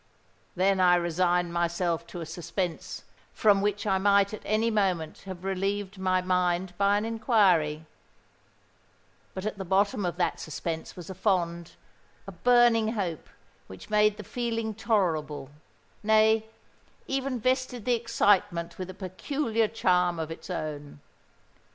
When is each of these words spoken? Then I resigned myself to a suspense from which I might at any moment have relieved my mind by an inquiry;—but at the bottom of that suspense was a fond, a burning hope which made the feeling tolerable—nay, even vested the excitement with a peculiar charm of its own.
Then 0.55 0.79
I 0.79 0.95
resigned 0.95 1.53
myself 1.53 2.07
to 2.07 2.21
a 2.21 2.25
suspense 2.25 3.03
from 3.33 3.61
which 3.61 3.85
I 3.85 3.99
might 3.99 4.33
at 4.33 4.41
any 4.45 4.71
moment 4.71 5.19
have 5.25 5.43
relieved 5.43 5.99
my 5.99 6.23
mind 6.23 6.73
by 6.75 6.97
an 6.97 7.05
inquiry;—but 7.05 7.85
at 9.45 9.59
the 9.59 9.63
bottom 9.63 10.03
of 10.03 10.15
that 10.17 10.39
suspense 10.39 10.95
was 10.95 11.11
a 11.11 11.13
fond, 11.13 11.73
a 12.25 12.31
burning 12.31 12.93
hope 12.93 13.29
which 13.67 13.91
made 13.91 14.17
the 14.17 14.23
feeling 14.23 14.73
tolerable—nay, 14.73 16.47
even 17.05 17.39
vested 17.39 17.85
the 17.85 17.93
excitement 17.93 18.79
with 18.79 18.89
a 18.89 18.95
peculiar 18.95 19.67
charm 19.67 20.17
of 20.17 20.31
its 20.31 20.49
own. 20.49 20.99